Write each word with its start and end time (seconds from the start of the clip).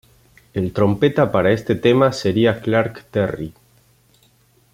El 0.55 0.73
trompeta 0.73 1.31
para 1.31 1.51
este 1.51 1.75
tema 1.75 2.11
sería 2.11 2.59
Clark 2.61 3.03
Terry. 3.11 3.53